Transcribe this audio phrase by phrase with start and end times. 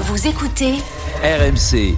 [0.00, 0.74] Vous écoutez
[1.24, 1.96] RMC.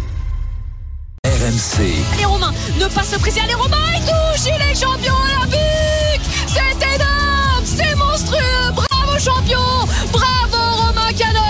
[1.26, 1.82] RMC.
[2.18, 3.40] Les Romains ne pas se presser.
[3.46, 6.22] Les Romains, il touche, il est champion olympique.
[6.46, 8.72] C'est énorme, c'est monstrueux.
[8.74, 11.40] Bravo champion, bravo Romain Canon.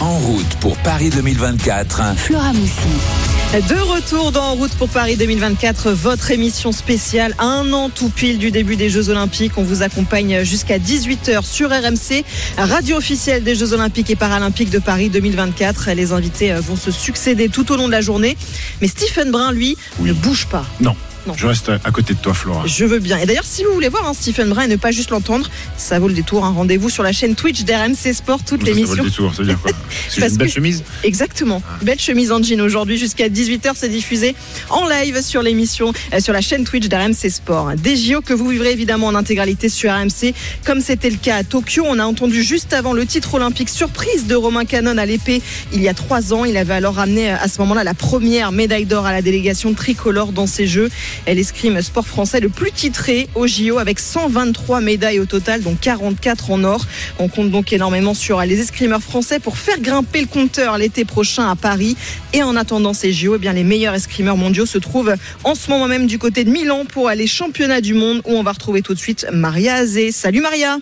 [0.00, 2.16] En route pour Paris 2024.
[2.16, 3.31] Flora Moussi.
[3.52, 8.38] De retour dans En route pour Paris 2024, votre émission spéciale, un an tout pile
[8.38, 9.58] du début des Jeux Olympiques.
[9.58, 12.24] On vous accompagne jusqu'à 18h sur RMC,
[12.56, 15.90] radio officielle des Jeux Olympiques et Paralympiques de Paris 2024.
[15.90, 18.38] Les invités vont se succéder tout au long de la journée.
[18.80, 20.64] Mais Stephen Brun, lui, ne bouge pas.
[20.80, 20.96] Non.
[21.36, 22.64] Je reste à côté de toi, Flora.
[22.66, 23.18] Je veux bien.
[23.18, 25.98] Et d'ailleurs, si vous voulez voir hein, Stephen Brun et ne pas juste l'entendre, ça
[25.98, 26.44] vaut le détour.
[26.44, 29.02] Un rendez-vous sur la chaîne Twitch d'RMC Sport, toute Ça, ça vaut l'émission.
[29.04, 29.70] le détour, ça veut dire quoi
[30.08, 31.62] C'est une belle que- chemise Exactement.
[31.82, 33.72] Belle chemise en jean aujourd'hui jusqu'à 18h.
[33.74, 34.34] C'est diffusé
[34.70, 37.72] en live sur l'émission, euh, sur la chaîne Twitch d'RMC Sport.
[37.76, 41.44] Des JO que vous vivrez évidemment en intégralité sur RMC, comme c'était le cas à
[41.44, 41.84] Tokyo.
[41.86, 45.40] On a entendu juste avant le titre olympique surprise de Romain Canon à l'épée
[45.72, 46.44] il y a trois ans.
[46.44, 49.72] Il avait alors ramené euh, à ce moment-là la première médaille d'or à la délégation
[49.74, 50.90] tricolore dans ces Jeux.
[51.26, 55.76] Elle escrime sport français le plus titré aux JO avec 123 médailles au total, dont
[55.80, 56.86] 44 en or.
[57.18, 61.50] On compte donc énormément sur les escrimeurs français pour faire grimper le compteur l'été prochain
[61.50, 61.96] à Paris.
[62.32, 65.70] Et en attendant ces JO, eh bien, les meilleurs escrimeurs mondiaux se trouvent en ce
[65.70, 68.82] moment même du côté de Milan pour les championnats du monde où on va retrouver
[68.82, 70.12] tout de suite Maria Azé.
[70.12, 70.78] Salut Maria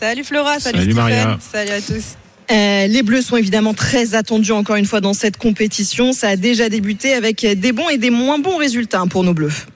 [0.00, 1.38] Salut Flora, salut, Salut Stéphane, Maria.
[1.52, 2.16] salut à tous.
[2.50, 6.12] Euh, les Bleus sont évidemment très attendus encore une fois dans cette compétition.
[6.12, 9.66] Ça a déjà débuté avec des bons et des moins bons résultats pour nos Bleus.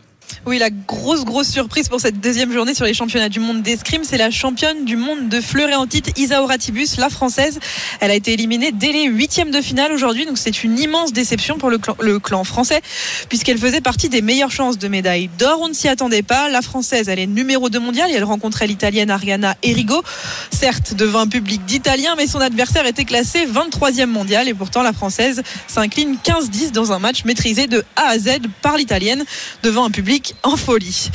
[0.46, 4.02] Oui, la grosse grosse surprise pour cette deuxième journée sur les championnats du monde d'escrime,
[4.04, 7.58] c'est la championne du monde de fleuret en titre, Isa Oratibus, la française.
[8.00, 11.58] Elle a été éliminée dès les huitièmes de finale aujourd'hui, donc c'est une immense déception
[11.58, 12.80] pour le clan, français,
[13.28, 15.60] puisqu'elle faisait partie des meilleures chances de médaille d'or.
[15.62, 16.48] On ne s'y attendait pas.
[16.48, 20.02] La française, elle est numéro 2 mondial et elle rencontrait l'italienne Ariana Erigo,
[20.50, 24.92] certes devant un public d'Italiens, mais son adversaire était classé 23e mondial et pourtant la
[24.92, 29.24] française s'incline 15-10 dans un match maîtrisé de A à Z par l'italienne
[29.62, 31.10] devant un public en folie.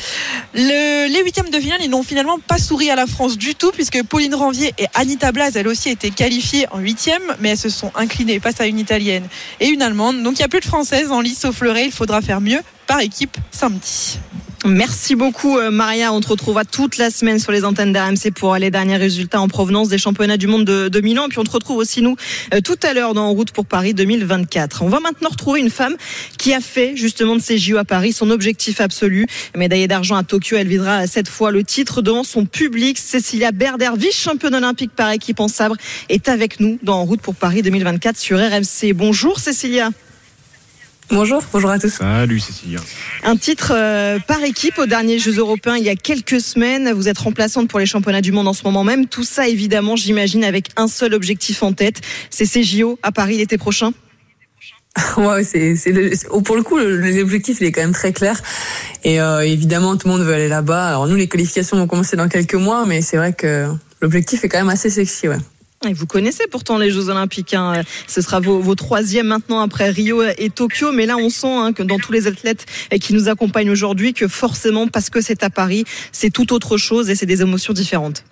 [0.54, 4.02] Le- les huitièmes de finale, n'ont finalement pas souri à la France du tout, puisque
[4.04, 7.90] Pauline Ranvier et Anita Blaz, elles aussi, étaient qualifiées en huitième, mais elles se sont
[7.94, 9.26] inclinées face à une italienne
[9.60, 10.22] et une allemande.
[10.22, 11.86] Donc il n'y a plus de françaises en lice au fleuret.
[11.86, 14.18] Il faudra faire mieux par équipe samedi.
[14.66, 16.10] Merci beaucoup euh, Maria.
[16.14, 19.46] On te retrouvera toute la semaine sur les antennes d'RMC pour les derniers résultats en
[19.46, 21.26] provenance des championnats du monde de, Milan.
[21.26, 22.16] Et puis on te retrouve aussi nous
[22.54, 24.80] euh, tout à l'heure dans En route pour Paris 2024.
[24.80, 25.96] On va maintenant retrouver une femme
[26.38, 29.26] qui a fait justement de ces JO à Paris son objectif absolu.
[29.54, 32.96] Médaillée d'argent à Tokyo, elle videra cette fois le titre devant son public.
[32.96, 35.76] Cécilia Berder, vice-championne olympique par équipe en sabre,
[36.08, 38.94] est avec nous dans En route pour Paris 2024 sur RMC.
[38.94, 39.90] Bonjour Cécilia.
[41.10, 41.90] Bonjour, bonjour à tous.
[41.90, 42.80] Salut Cécilia.
[43.24, 46.92] Un titre euh, par équipe aux derniers Jeux européens il y a quelques semaines.
[46.92, 49.06] Vous êtes remplaçante pour les championnats du monde en ce moment même.
[49.06, 52.00] Tout ça, évidemment, j'imagine, avec un seul objectif en tête.
[52.30, 53.92] C'est ces JO à Paris l'été prochain.
[55.16, 58.12] Ouais, c'est, c'est le- c'est- oh, pour le coup, l'objectif il est quand même très
[58.12, 58.40] clair.
[59.02, 60.88] Et euh, évidemment, tout le monde veut aller là-bas.
[60.88, 63.66] Alors nous, les qualifications vont commencer dans quelques mois, mais c'est vrai que
[64.00, 65.38] l'objectif est quand même assez sexy, ouais.
[65.88, 67.54] Et vous connaissez pourtant les Jeux Olympiques.
[67.54, 67.82] hein.
[68.06, 70.92] Ce sera vos, vos troisièmes maintenant après Rio et Tokyo.
[70.92, 72.66] Mais là, on sent hein, que dans tous les athlètes
[73.00, 77.10] qui nous accompagnent aujourd'hui, que forcément, parce que c'est à Paris, c'est tout autre chose
[77.10, 78.24] et c'est des émotions différentes.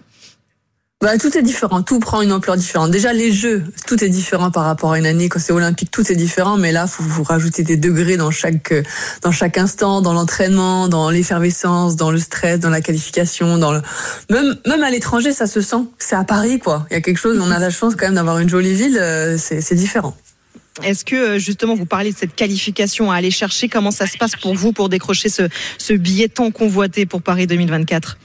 [1.03, 2.93] Bah, tout est différent, tout prend une ampleur différente.
[2.93, 5.29] Déjà, les jeux, tout est différent par rapport à une année.
[5.29, 8.71] Quand c'est olympique, tout est différent, mais là, faut vous rajouter des degrés dans chaque,
[8.71, 8.85] euh,
[9.21, 13.83] dans chaque instant, dans l'entraînement, dans l'effervescence, dans le stress, dans la qualification, dans le,
[14.31, 15.89] même, même à l'étranger, ça se sent.
[15.99, 16.87] C'est à Paris, quoi.
[16.93, 18.97] Il y a quelque chose, on a la chance quand même d'avoir une jolie ville,
[18.97, 20.17] euh, c'est, différent.
[20.85, 23.69] Est-ce que euh, justement vous parlez de cette qualification à aller chercher?
[23.69, 25.49] Comment ça se passe pour vous pour décrocher ce,
[25.79, 28.19] ce billet tant convoité pour Paris 2024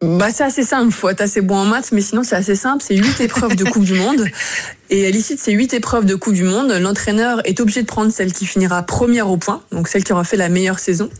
[0.00, 0.92] Bah, c'est assez simple.
[0.92, 2.84] Faut être assez bon en maths, mais sinon, c'est assez simple.
[2.86, 4.24] C'est huit épreuves de Coupe du Monde.
[4.90, 7.86] Et à l'issue de ces huit épreuves de Coupe du Monde, l'entraîneur est obligé de
[7.86, 11.10] prendre celle qui finira première au point, donc celle qui aura fait la meilleure saison.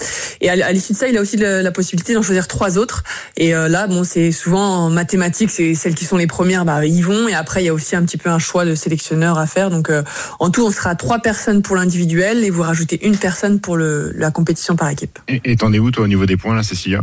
[0.40, 3.04] Et à l'issue de ça, il a aussi la possibilité d'en choisir trois autres.
[3.36, 6.86] Et euh, là, bon, c'est souvent en mathématiques, c'est celles qui sont les premières, bah,
[6.86, 7.28] ils vont.
[7.28, 9.68] Et après, il y a aussi un petit peu un choix de sélectionneur à faire.
[9.68, 10.02] Donc, euh,
[10.38, 14.12] en tout, on sera trois personnes pour l'individuel et vous rajoutez une personne pour le,
[14.14, 15.18] la compétition par équipe.
[15.28, 17.02] Et et t'en es où toi au niveau des points là, Cécilia?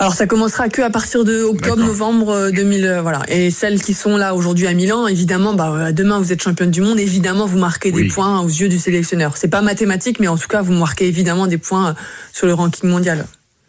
[0.00, 3.20] Alors ça commencera que à partir de octobre, novembre euh, 2000, euh, voilà.
[3.28, 6.70] Et celles qui sont là aujourd'hui à Milan, évidemment, bah euh, demain vous êtes championne
[6.70, 8.04] du monde, évidemment vous marquez Oui.
[8.04, 9.36] des points aux yeux du sélectionneur.
[9.36, 11.92] C'est pas mathématique, mais en tout cas vous marquez évidemment des points euh,
[12.32, 13.26] sur le ranking mondial.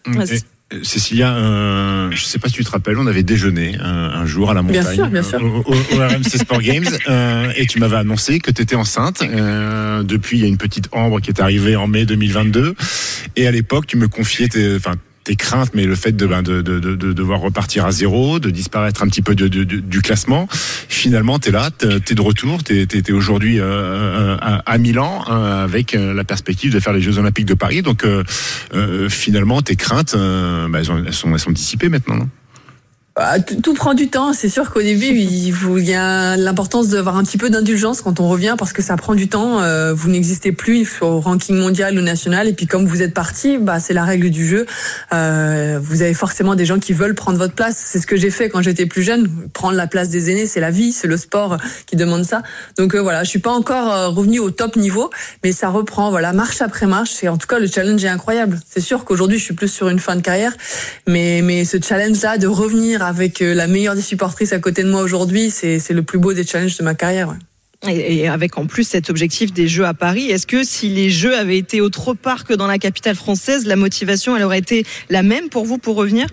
[0.07, 0.35] Vas-y.
[0.37, 0.39] Et,
[0.73, 3.89] euh, Cécilia, euh, je sais pas si tu te rappelles, on avait déjeuné un,
[4.21, 5.39] un jour à la montagne, Bien sûr, bien sûr.
[5.43, 8.77] euh, Au, au- au RMC Sport Games, euh, et tu m'avais annoncé que tu étais
[8.77, 9.21] enceinte.
[9.21, 12.73] Euh, depuis, il y a une petite Ambre qui est arrivée en mai 2022,
[13.35, 16.41] et à l'époque, tu me confiais tes, enfin, tes craintes, mais le fait de, ben,
[16.41, 20.47] de, de, de, de devoir repartir à zéro, de disparaître un petit peu du classement.
[20.51, 24.77] Finalement, tu es là, tu es de retour, tu es, aujourd'hui euh, euh, à, à
[24.77, 27.81] Milan euh, avec euh, la perspective de faire les Jeux Olympiques de Paris.
[27.81, 28.23] Donc, euh,
[28.73, 32.27] euh, finalement, tes craintes, euh, bah, elles, ont- elles sont, elles sont dissipées maintenant.
[33.13, 34.31] Bah, tout, prend du temps.
[34.31, 38.01] C'est sûr qu'au début, il, faut- il y a l'importance d'avoir un petit peu d'indulgence
[38.01, 39.61] quand on revient parce que ça prend du temps.
[39.61, 42.47] Euh, vous n'existez plus au ranking mondial ou national.
[42.47, 44.65] Et puis comme vous êtes parti, bah, c'est la règle du jeu.
[45.13, 47.75] Euh, vous avez forcément des gens qui veulent prendre votre place.
[47.77, 49.27] C'est ce que j'ai fait quand j'étais plus jeune.
[49.51, 51.57] Prendre la place des aînés, c'est la vie, c'est le sport
[51.87, 52.43] qui demande ça.
[52.77, 55.09] Donc euh, voilà, je suis pas encore euh, revenu au top niveau,
[55.43, 56.11] mais ça reprend.
[56.11, 57.21] Voilà, marche après marche.
[57.25, 58.57] Et en tout cas, le challenge est incroyable.
[58.69, 60.53] C'est sûr qu'aujourd'hui, je suis plus sur une fin de carrière,
[61.07, 64.89] mais mais ce challenge-là de revenir avec euh, la meilleure des supportrices à côté de
[64.89, 67.35] moi aujourd'hui, c'est le plus beau des challenges de ma carrière.
[67.87, 71.35] et avec en plus cet objectif des Jeux à Paris, est-ce que si les Jeux
[71.35, 75.23] avaient été autre part que dans la capitale française, la motivation elle aurait été la
[75.23, 76.27] même pour vous pour revenir?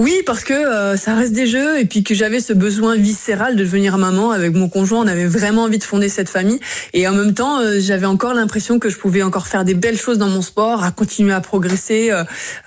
[0.00, 3.56] Oui, parce que euh, ça reste des jeux et puis que j'avais ce besoin viscéral
[3.56, 5.04] de devenir maman avec mon conjoint.
[5.04, 6.58] On avait vraiment envie de fonder cette famille
[6.94, 9.98] et en même temps, euh, j'avais encore l'impression que je pouvais encore faire des belles
[9.98, 12.10] choses dans mon sport, à continuer à progresser.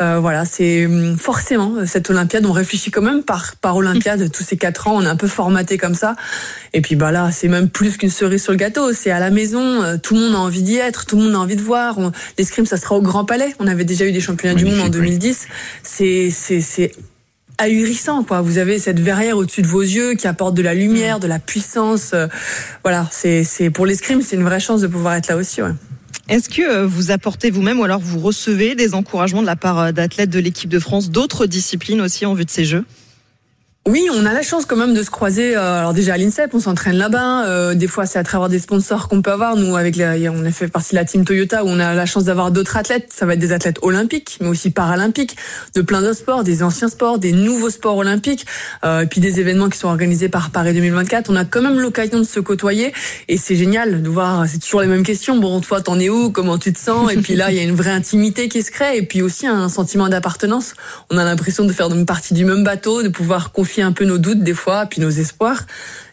[0.01, 2.45] euh, voilà, c'est hum, forcément cette Olympiade.
[2.45, 4.31] On réfléchit quand même par par Olympiade.
[4.31, 6.15] Tous ces quatre ans, on est un peu formaté comme ça.
[6.77, 8.91] Et puis bah là, c'est même plus qu'une cerise sur le gâteau.
[8.93, 9.81] C'est à la maison.
[9.81, 11.05] euh, tout le monde a envie d'y être.
[11.05, 11.97] Tout le monde a envie de voir.
[11.97, 13.55] On- L'escrime, ça sera au Grand Palais.
[13.59, 15.07] On avait déjà eu des championnats du monde en Magnifique, oui.
[15.19, 15.47] 2010.
[15.83, 16.91] C'est c'est c'est
[17.57, 18.41] ahurissant quoi.
[18.41, 21.39] Vous avez cette verrière au-dessus de vos yeux qui apporte de la lumière, de la
[21.39, 22.11] puissance.
[22.13, 22.27] euh,
[22.83, 25.61] voilà, c'est c'est pour l'escrime, c'est une vraie chance de pouvoir être là aussi.
[25.61, 25.71] Ouais.
[26.27, 29.93] Est-ce que euh, vous apportez vous-même ou alors vous recevez des encouragements de la part
[29.93, 32.83] d'athlètes de l'équipe de France, d'autres disciplines aussi en vue de ces Jeux?
[33.87, 35.55] Oui, on a la chance quand même de se croiser.
[35.55, 37.45] euh, alors déjà à l'INSEP, on s'entraîne là-bas.
[37.45, 39.57] euh, des fois, c'est à travers des sponsors qu'on peut avoir.
[39.57, 42.05] Nous, avec la, on a fait partie de la team Toyota où on a la
[42.07, 43.13] chance d'avoir d'autres athlètes.
[43.13, 45.35] Ça va être des athlètes olympiques, mais aussi paralympiques,
[45.75, 48.47] de plein d'autres sports, des anciens sports, des nouveaux sports olympiques,
[48.83, 51.29] euh, et puis des événements qui sont organisés par Paris 2024.
[51.29, 52.91] On a quand même l'occasion de se côtoyer
[53.27, 54.47] et c'est génial de voir.
[54.47, 55.37] C'est toujours les mêmes questions.
[55.37, 56.31] Bon, toi, t'en es où?
[56.31, 57.11] Comment tu te sens?
[57.13, 59.45] Et puis là, il y a une vraie intimité qui se crée et puis aussi
[59.45, 60.73] un sentiment d'appartenance.
[61.11, 64.17] On a l'impression de faire partie du même bateau, de pouvoir confier un peu nos
[64.17, 65.65] doutes des fois, puis nos espoirs.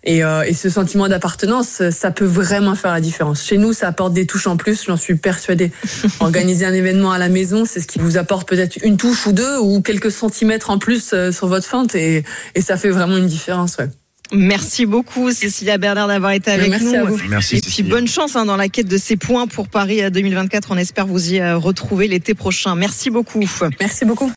[0.04, 3.44] Et, euh, et ce sentiment d'appartenance, ça peut vraiment faire la différence.
[3.44, 5.70] Chez nous, ça apporte des touches en plus, j'en suis persuadée.
[6.20, 9.32] Organiser un événement à la maison, c'est ce qui vous apporte peut-être une touche ou
[9.32, 12.24] deux, ou quelques centimètres en plus euh, sur votre fente, et,
[12.54, 13.76] et ça fait vraiment une différence.
[13.78, 13.88] Ouais.
[14.34, 16.94] Merci beaucoup Cécilia Bernard d'avoir été avec Merci nous.
[16.94, 17.18] à vous.
[17.28, 17.56] Merci.
[17.56, 17.94] Et puis Cécilia.
[17.94, 20.70] bonne chance hein, dans la quête de ces points pour Paris euh, 2024.
[20.70, 22.74] On espère vous y euh, retrouver l'été prochain.
[22.74, 23.46] Merci beaucoup.
[23.78, 24.30] Merci beaucoup.